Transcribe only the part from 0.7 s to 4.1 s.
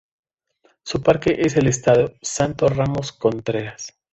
Su parque es el Estadio "Santos Ramos Contreras".